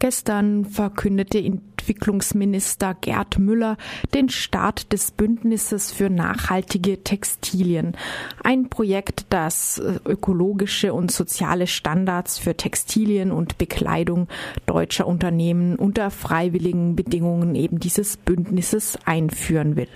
[0.00, 3.76] Gestern verkündete Entwicklungsminister Gerd Müller
[4.14, 7.96] den Start des Bündnisses für nachhaltige Textilien.
[8.44, 14.28] Ein Projekt, das ökologische und soziale Standards für Textilien und Bekleidung
[14.66, 19.88] deutscher Unternehmen unter freiwilligen Bedingungen eben dieses Bündnisses einführen will.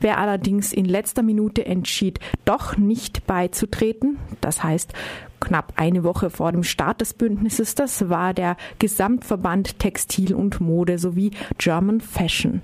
[0.00, 4.94] Wer allerdings in letzter Minute entschied, doch nicht beizutreten, das heißt
[5.40, 10.98] knapp eine Woche vor dem Start des Bündnisses, das war der Gesamtverband Textil und Mode
[10.98, 12.62] sowie German Fashion.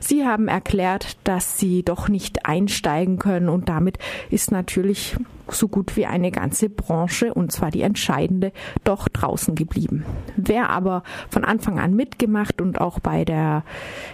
[0.00, 3.98] Sie haben erklärt, dass sie doch nicht einsteigen können und damit
[4.30, 5.16] ist natürlich
[5.52, 8.52] so gut wie eine ganze Branche, und zwar die entscheidende,
[8.84, 10.04] doch draußen geblieben.
[10.36, 13.64] Wer aber von Anfang an mitgemacht und auch bei der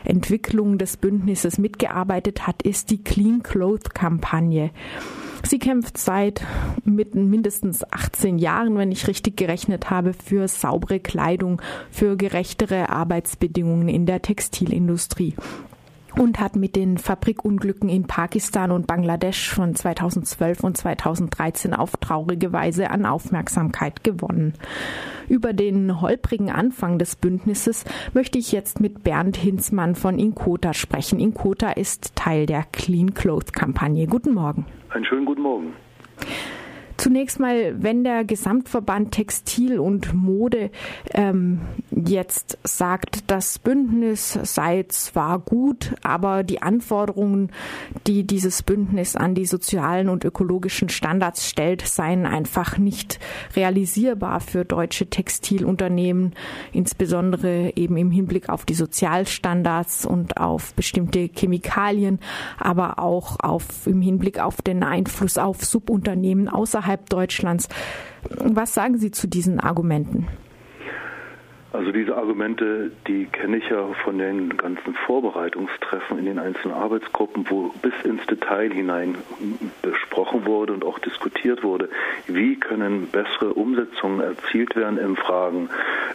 [0.04, 4.70] Entwicklung des Bündnisses mitgearbeitet hat, ist die Clean Cloth Kampagne.
[5.46, 6.42] Sie kämpft seit
[6.84, 14.06] mindestens 18 Jahren, wenn ich richtig gerechnet habe, für saubere Kleidung, für gerechtere Arbeitsbedingungen in
[14.06, 15.34] der Textilindustrie
[16.16, 22.52] und hat mit den Fabrikunglücken in Pakistan und Bangladesch von 2012 und 2013 auf traurige
[22.52, 24.54] Weise an Aufmerksamkeit gewonnen.
[25.28, 31.18] Über den holprigen Anfang des Bündnisses möchte ich jetzt mit Bernd Hinzmann von Inkota sprechen.
[31.18, 34.06] Inkota ist Teil der Clean Clothes Kampagne.
[34.06, 34.66] Guten Morgen.
[34.94, 35.74] Einen schönen guten Morgen.
[36.96, 40.70] Zunächst mal, wenn der Gesamtverband Textil und Mode
[41.12, 47.50] ähm, jetzt sagt, das Bündnis sei zwar gut, aber die Anforderungen,
[48.06, 53.18] die dieses Bündnis an die sozialen und ökologischen Standards stellt, seien einfach nicht
[53.56, 56.34] realisierbar für deutsche Textilunternehmen,
[56.72, 62.20] insbesondere eben im Hinblick auf die Sozialstandards und auf bestimmte Chemikalien,
[62.56, 67.68] aber auch auf, im Hinblick auf den Einfluss auf Subunternehmen außerhalb außerhalb Deutschlands.
[68.28, 70.28] Was sagen Sie zu diesen Argumenten?
[71.72, 77.46] Also diese Argumente, die kenne ich ja von den ganzen Vorbereitungstreffen in den einzelnen Arbeitsgruppen,
[77.50, 79.16] wo bis ins Detail hinein
[79.82, 81.88] besprochen wurde und auch diskutiert wurde,
[82.28, 85.68] wie können bessere Umsetzungen erzielt werden in Fragen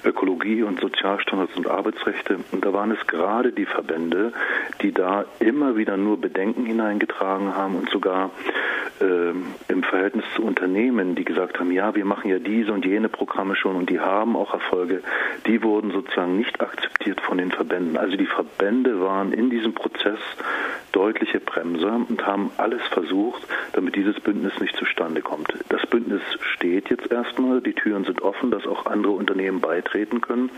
[0.06, 2.38] Ökologie und Sozialstandards und Arbeitsrechte.
[2.54, 4.32] Und da waren es gerade die Verbände,
[4.82, 8.32] die da immer wieder nur Bedenken hineingetragen haben und sogar
[9.02, 9.34] äh,
[9.72, 13.56] im Verhältnis zu Unternehmen, die gesagt haben, ja, wir machen ja diese und jene Programme
[13.56, 15.02] schon und die haben auch Erfolge,
[15.46, 17.98] die wurden sozusagen nicht akzeptiert von den Verbänden.
[17.98, 20.20] Also die Verbände waren in diesem Prozess
[20.92, 25.54] deutliche Bremser und haben alles versucht, damit dieses Bündnis nicht zustande kommt.
[25.70, 26.22] Das Bündnis
[26.54, 30.50] steht jetzt erstmal, die Türen sind offen, dass auch andere Unternehmen beitreten können.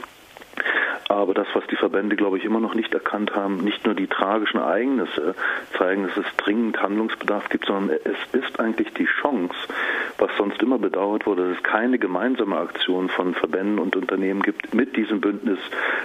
[1.07, 4.07] Aber das, was die Verbände, glaube ich, immer noch nicht erkannt haben, nicht nur die
[4.07, 5.35] tragischen Ereignisse
[5.77, 9.55] zeigen, dass es dringend Handlungsbedarf gibt, sondern es ist eigentlich die Chance,
[10.17, 14.73] was sonst immer bedauert wurde, dass es keine gemeinsame Aktion von Verbänden und Unternehmen gibt,
[14.73, 15.59] mit diesem Bündnis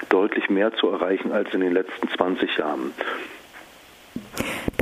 [0.09, 2.93] deutlich mehr zu erreichen als in den letzten 20 Jahren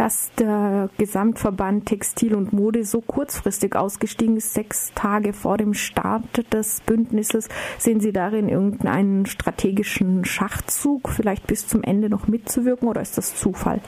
[0.05, 6.53] dass der Gesamtverband Textil und Mode so kurzfristig ausgestiegen ist, sechs Tage vor dem Start
[6.53, 7.49] des Bündnisses.
[7.79, 13.35] Sehen Sie darin irgendeinen strategischen Schachzug, vielleicht bis zum Ende noch mitzuwirken oder ist das
[13.35, 13.81] Zufall?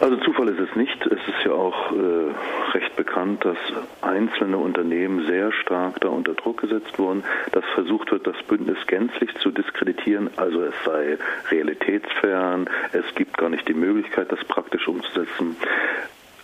[0.00, 1.06] Also Zufall ist es nicht.
[1.06, 3.56] Es ist ja auch äh, recht bekannt, dass
[4.02, 9.34] einzelne Unternehmen sehr stark da unter Druck gesetzt wurden, dass versucht wird, das Bündnis gänzlich
[9.38, 10.30] zu diskreditieren.
[10.36, 11.18] Also es sei
[11.50, 15.56] realitätsfern, es gibt gar nicht die Möglichkeit, das praktisch umzusetzen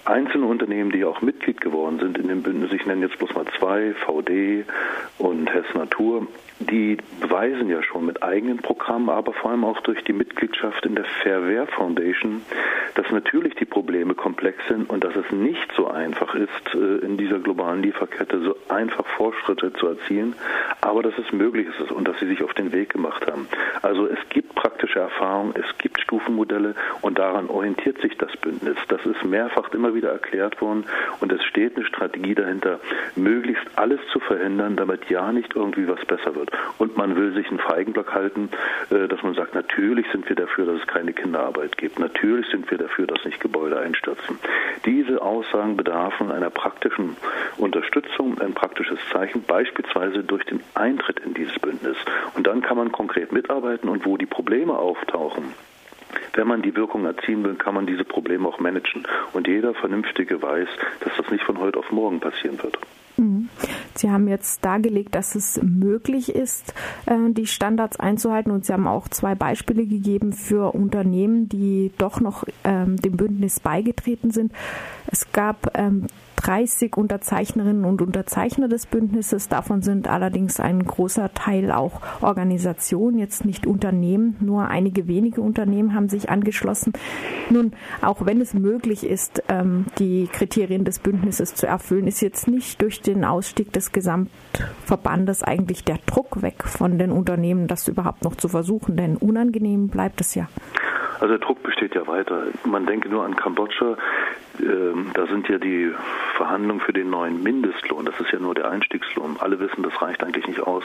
[0.04, 3.46] einzelne Unternehmen, die auch Mitglied geworden sind in dem Bündnis, ich nenne jetzt bloß mal
[3.58, 4.64] zwei, VD
[5.18, 6.26] und Hess Natur,
[6.58, 10.94] die beweisen ja schon mit eigenen Programmen, aber vor allem auch durch die Mitgliedschaft in
[10.94, 12.42] der Fairware Foundation,
[12.94, 17.16] dass natürlich die Probleme komplex sind und dass es nicht so einfach ist, äh, in
[17.16, 20.34] dieser globalen Lieferkette so einfach Fortschritte zu erzielen,
[20.80, 23.48] aber dass es möglich ist und dass sie sich auf den Weg gemacht haben.
[23.82, 28.76] Also es gibt praktische Erfahrungen, es gibt Stufenmodelle und daran orientiert sich das Bündnis.
[28.88, 30.84] Das ist mehrfach immer wieder erklärt worden
[31.20, 32.80] und es steht eine Strategie dahinter,
[33.16, 36.50] möglichst alles zu verhindern, damit ja nicht irgendwie was besser wird.
[36.78, 38.50] Und man will sich einen Feigenblock halten,
[38.90, 41.98] äh, dass man sagt, natürlich sind wir dafür, dass es keine Kinderarbeit gibt.
[41.98, 44.38] Natürlich sind wir dafür, dass nicht Gebäude einstürzen.
[44.84, 47.16] Diese Aussagen bedarfen einer praktischen
[47.56, 51.96] Unterstützung, ein praktisches Zeichen, beispielsweise durch den Eintritt in dieses Bündnis.
[52.34, 55.54] Und dann kann man konkret mitarbeiten und wo die Probleme auftauchen,
[56.34, 59.06] wenn man die Wirkung erzielen will, kann man diese Probleme auch managen.
[59.32, 60.68] Und jeder Vernünftige weiß,
[61.00, 62.78] dass das nicht von heute auf morgen passieren wird.
[63.16, 63.48] Mhm.
[63.94, 66.74] Sie haben jetzt dargelegt, dass es möglich ist,
[67.06, 72.20] äh, die Standards einzuhalten und Sie haben auch zwei Beispiele gegeben für Unternehmen, die doch
[72.20, 74.52] noch ähm, dem Bündnis beigetreten sind.
[75.06, 76.06] Es gab ähm,
[76.42, 79.48] 30 Unterzeichnerinnen und Unterzeichner des Bündnisses.
[79.48, 84.36] Davon sind allerdings ein großer Teil auch Organisationen, jetzt nicht Unternehmen.
[84.40, 86.92] Nur einige wenige Unternehmen haben sich angeschlossen.
[87.48, 92.48] Nun, auch wenn es möglich ist, ähm, die Kriterien des Bündnisses zu erfüllen, ist jetzt
[92.48, 98.24] nicht durch den Ausstieg des Gesamtverbandes eigentlich der Druck weg von den Unternehmen, das überhaupt
[98.24, 98.96] noch zu versuchen.
[98.96, 100.48] Denn unangenehm bleibt es ja.
[101.22, 102.48] Also der Druck besteht ja weiter.
[102.64, 103.96] Man denke nur an Kambodscha.
[104.60, 105.92] Ähm, da sind ja die
[106.36, 110.24] Verhandlungen für den neuen Mindestlohn, das ist ja nur der Einstiegslohn, alle wissen, das reicht
[110.24, 110.82] eigentlich nicht aus,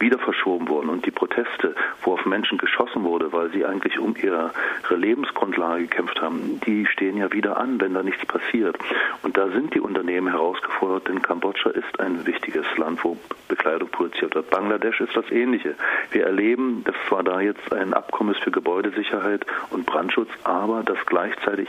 [0.00, 0.88] wieder verschoben worden.
[0.88, 2.58] Und die Proteste, wo auf Menschen
[2.96, 4.50] geschossen wurde, weil sie eigentlich um ihre
[4.90, 8.76] Lebensgrundlage gekämpft haben, die stehen ja wieder an, wenn da nichts passiert.
[9.22, 13.16] Und da sind die Unternehmen herausgefordert, denn Kambodscha ist ein wichtiges Land, wo
[13.48, 14.50] Bekleidung produziert wird.
[14.50, 15.74] Bangladesch ist das Ähnliche.
[16.10, 20.98] Wir erleben, dass zwar da jetzt ein Abkommen ist für Gebäudesicherheit und Brandschutz, aber dass
[21.06, 21.68] gleichzeitig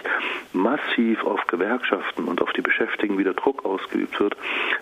[0.54, 4.36] massiv auf Gewerkschaften und auf die Beschäftigten wieder Druck ausgeübt wird,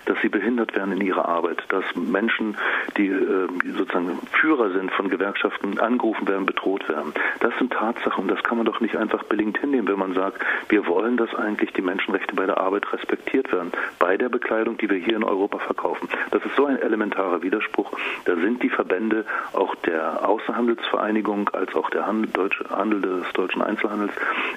[0.06, 2.58] dass sie behindert werden in ihrer Arbeit, dass Menschen,
[2.98, 3.48] die äh,
[3.78, 7.14] sozusagen Führer sind von Gewerkschaften, angerufen werden, bedroht werden.
[7.40, 10.44] Das sind Tatsachen und das kann man doch nicht einfach billigend hinnehmen, wenn man sagt,
[10.70, 14.90] wir wollen, dass eigentlich die Menschenrechte bei der Arbeit respektiert werden, bei der Bekleidung, die
[14.90, 16.10] wir hier in Europa verkaufen.
[16.32, 17.92] Das ist so ein elementarer Widerspruch.
[18.26, 23.62] Da sind die Verbände auch der Außenhandelsvereinigung als auch der Handel, Deutsche, Handel des deutschen
[23.62, 24.14] Einzelhandels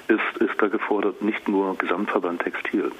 [0.07, 2.91] ist, ist da gefordert, nicht nur Gesamtverband Textil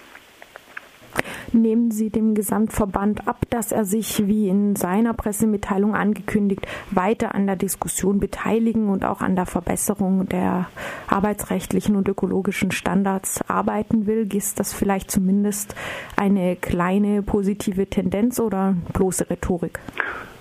[1.54, 7.48] nehmen Sie dem Gesamtverband ab, dass er sich, wie in seiner Pressemitteilung angekündigt, weiter an
[7.48, 10.68] der Diskussion beteiligen und auch an der Verbesserung der
[11.07, 14.28] arbeitsrechtlichen und ökologischen Standards arbeiten will?
[14.34, 15.75] Ist das vielleicht zumindest
[16.16, 19.80] eine kleine positive Tendenz oder bloße Rhetorik?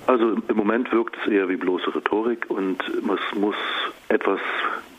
[0.06, 3.56] Also im Moment wirkt es eher wie bloße Rhetorik und es muss
[4.08, 4.40] etwas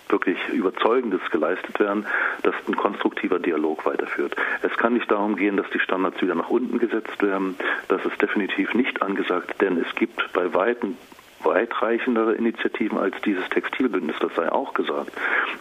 [0.10, 2.06] wirklich Überzeugendes geleistet werden,
[2.44, 4.36] dass ein konstruktiver Dialog weiterführt.
[4.62, 7.56] Es kann nicht darum gehen, dass die Standards wieder nach unten gesetzt werden.
[7.88, 10.98] Das ist definitiv nicht angesagt, denn es gibt bei weitem
[11.44, 15.12] weitreichendere Initiativen als dieses Textilbündnis, das sei auch gesagt.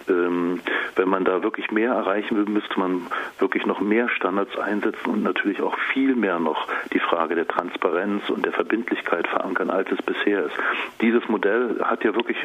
[0.08, 0.60] Ähm,
[0.96, 3.06] wenn man da wirklich mehr erreichen will, müsste man
[3.38, 8.28] wirklich noch mehr Standards einsetzen und natürlich auch viel mehr noch die Frage der Transparenz
[8.30, 10.56] und der Verbindlichkeit verankern, als es bisher ist.
[11.00, 12.38] Dieses Modell hat ja wirklich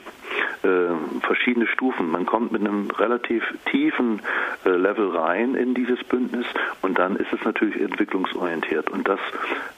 [0.64, 2.12] äh, verschiedene Stufen.
[2.12, 4.22] Man kommt mit einem relativ tiefen
[4.66, 6.46] äh, Level rein in dieses Bündnis
[6.82, 8.90] und dann ist es natürlich entwicklungsorientiert.
[8.90, 9.20] Und das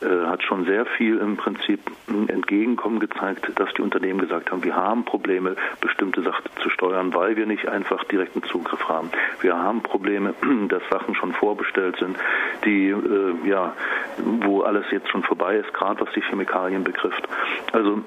[0.01, 4.63] äh, hat schon sehr viel im Prinzip ein Entgegenkommen gezeigt dass die Unternehmen gesagt haben,
[4.63, 9.09] wir haben Probleme, bestimmte Sachen zu steuern, weil wir nicht einfach direkten Zugriff haben.
[9.41, 10.33] Wir haben Probleme,
[10.69, 12.17] dass Sachen schon vorbestellt sind,
[12.63, 13.73] die äh, ja,
[14.17, 17.27] wo alles jetzt schon vorbei ist, gerade was die Chemikalien betrifft.
[17.71, 18.01] Also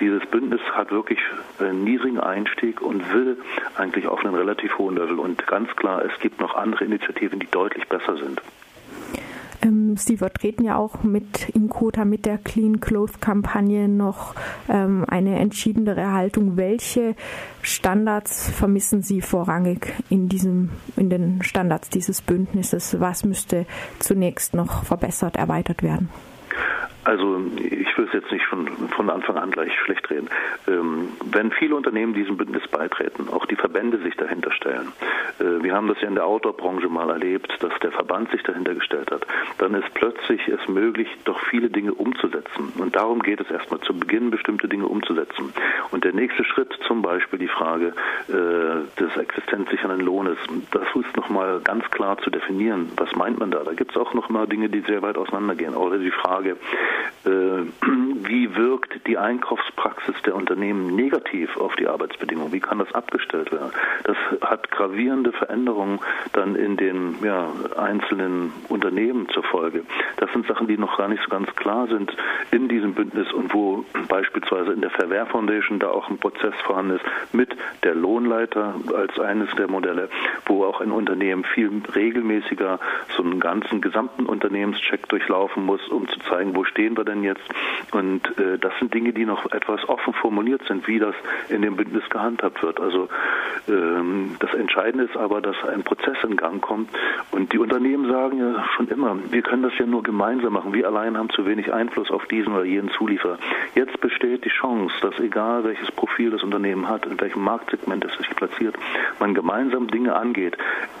[0.00, 1.20] dieses Bündnis hat wirklich
[1.60, 3.38] einen niedrigen Einstieg und will
[3.76, 5.18] eigentlich auf einem relativ hohen Level.
[5.18, 8.40] Und ganz klar, es gibt noch andere Initiativen, die deutlich besser sind.
[9.96, 14.34] Sie vertreten ja auch mit Inkota, mit der Clean Clothes Kampagne noch
[14.68, 16.56] ähm, eine entschiedenere Haltung.
[16.56, 17.14] Welche
[17.62, 23.00] Standards vermissen Sie vorrangig in diesem, in den Standards dieses Bündnisses?
[23.00, 23.66] Was müsste
[23.98, 26.08] zunächst noch verbessert, erweitert werden?
[27.06, 28.66] Also ich will es jetzt nicht von,
[28.96, 30.28] von Anfang an gleich schlecht reden.
[30.66, 34.88] Ähm, wenn viele Unternehmen diesem Bündnis beitreten, auch die Verbände sich dahinter stellen,
[35.38, 38.74] äh, wir haben das ja in der Outdoor-Branche mal erlebt, dass der Verband sich dahinter
[38.74, 39.24] gestellt hat,
[39.66, 42.72] dann ist plötzlich es möglich, doch viele Dinge umzusetzen.
[42.78, 45.52] Und darum geht es erstmal, zu Beginn bestimmte Dinge umzusetzen.
[45.90, 47.92] Und der nächste Schritt, zum Beispiel die Frage
[48.28, 50.38] äh, des existenzsichernden Lohnes,
[50.70, 52.92] das ist nochmal ganz klar zu definieren.
[52.96, 53.64] Was meint man da?
[53.64, 55.74] Da gibt es auch nochmal Dinge, die sehr weit auseinandergehen.
[55.74, 56.56] Oder die Frage,
[57.24, 57.28] äh,
[58.28, 62.52] wie wirkt die Einkaufspraxis der Unternehmen negativ auf die Arbeitsbedingungen?
[62.52, 63.72] Wie kann das abgestellt werden?
[64.04, 65.98] Das hat gravierende Veränderungen
[66.34, 69.55] dann in den ja, einzelnen Unternehmen zur Folge.
[70.16, 72.16] Das sind Sachen, die noch gar nicht so ganz klar sind
[72.50, 76.96] in diesem Bündnis und wo beispielsweise in der Verwehr Foundation da auch ein Prozess vorhanden
[76.96, 80.08] ist mit der Lohnleiter als eines der Modelle,
[80.46, 82.78] wo auch ein Unternehmen viel regelmäßiger
[83.16, 87.44] so einen ganzen gesamten Unternehmenscheck durchlaufen muss, um zu zeigen, wo stehen wir denn jetzt.
[87.92, 91.14] Und äh, das sind Dinge, die noch etwas offen formuliert sind, wie das
[91.48, 92.80] in dem Bündnis gehandhabt wird.
[92.80, 93.08] Also
[93.68, 96.90] ähm, das Entscheidende ist aber, dass ein Prozess in Gang kommt.
[97.30, 100.74] Und die Unternehmen sagen ja schon immer, wir können das ja nur gemeinsam machen.
[100.74, 103.38] Wir allein haben zu wenig Einfluss auf diesen oder jenen Zulieferer.
[103.74, 108.12] Jetzt besteht die Chance, dass egal welches Profil das Unternehmen hat, in welchem Marktsegment es
[108.18, 108.74] sich platziert,
[109.20, 110.58] man gemeinsam Dinge angeht,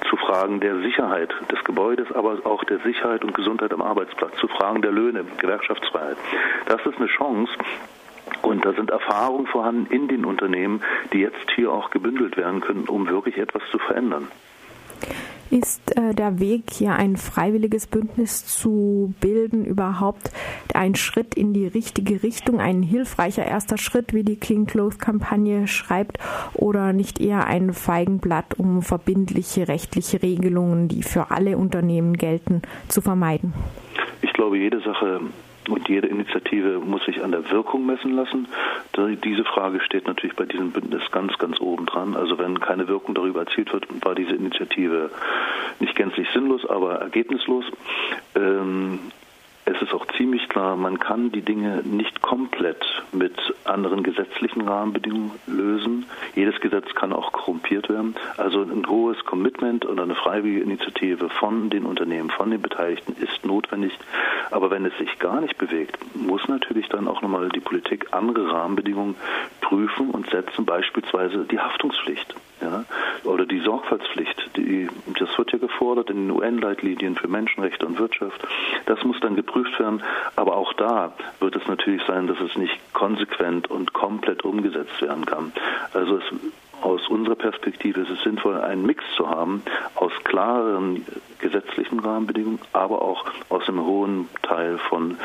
[0.08, 4.46] zu Fragen der Sicherheit des Gebäudes, aber auch der Sicherheit und Gesundheit am Arbeitsplatz, zu
[4.46, 6.16] Fragen der Löhne, Gewerkschaftsfreiheit.
[6.66, 7.52] Das ist eine Chance,
[8.42, 12.84] und da sind Erfahrungen vorhanden in den Unternehmen, die jetzt hier auch gebündelt werden können,
[12.88, 14.28] um wirklich etwas zu verändern.
[15.50, 20.30] Ist äh, der Weg, hier ein freiwilliges Bündnis zu bilden, überhaupt
[20.74, 25.68] ein Schritt in die richtige Richtung, ein hilfreicher erster Schritt, wie die Clean Clothes Kampagne
[25.68, 26.18] schreibt,
[26.54, 33.00] oder nicht eher ein Feigenblatt, um verbindliche rechtliche Regelungen, die für alle Unternehmen gelten, zu
[33.00, 33.54] vermeiden?
[34.22, 35.20] Ich glaube, jede Sache
[35.68, 38.48] und jede Initiative muss sich an der Wirkung messen lassen.
[39.24, 42.16] Diese Frage steht natürlich bei diesem Bündnis ganz, ganz oben dran.
[42.16, 45.10] Also wenn keine Wirkung darüber erzielt wird, war diese Initiative
[45.80, 47.64] nicht gänzlich sinnlos, aber ergebnislos.
[48.34, 48.98] Ähm,
[49.66, 55.32] es ist auch ziemlich klar, man kann die Dinge nicht komplett mit anderen gesetzlichen Rahmenbedingungen
[55.48, 56.06] lösen.
[56.36, 58.14] Jedes Gesetz kann auch korrumpiert werden.
[58.36, 63.44] Also ein hohes Commitment oder eine freiwillige Initiative von den Unternehmen, von den Beteiligten ist
[63.44, 63.92] notwendig.
[64.52, 68.52] Aber wenn es sich gar nicht bewegt, muss natürlich dann auch nochmal die Politik andere
[68.52, 69.16] Rahmenbedingungen
[69.60, 72.84] prüfen und setzen, beispielsweise die Haftungspflicht ja,
[73.24, 74.50] oder die Sorgfaltspflicht.
[74.56, 78.40] Die, das wird ja gefordert in den UN-Leitlinien für Menschenrechte und Wirtschaft.
[78.86, 80.02] Das muss dann geprüft werden.
[80.36, 85.26] Aber auch da wird es natürlich sein, dass es nicht konsequent und komplett umgesetzt werden
[85.26, 85.52] kann.
[85.92, 86.24] Also es
[86.82, 89.62] aus unserer Perspektive ist es sinnvoll, einen Mix zu haben
[89.94, 91.06] aus klareren
[91.38, 95.16] gesetzlichen Rahmenbedingungen, aber auch aus einem hohen Teil von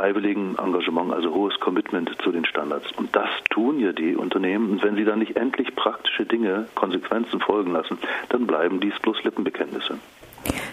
[0.00, 2.90] freiwilligem Engagement, also hohes Commitment zu den Standards.
[2.96, 4.70] Und das tun ja die Unternehmen.
[4.70, 7.98] Und wenn sie dann nicht endlich praktische Dinge, Konsequenzen folgen lassen,
[8.30, 9.98] dann bleiben dies bloß Lippenbekenntnisse.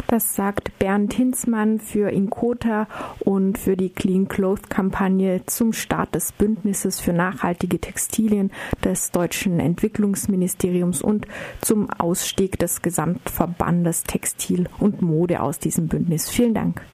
[0.08, 2.88] Das sagt Bernd Hinzmann für Inkota
[3.20, 8.50] und für die Clean Clothes Kampagne zum Start des Bündnisses für nachhaltige Textilien
[8.86, 11.28] des deutschen Entwicklungsministeriums und
[11.60, 16.30] zum Ausstieg des Gesamtverbandes Textil und Mode aus diesem Bündnis.
[16.30, 16.82] Vielen Dank.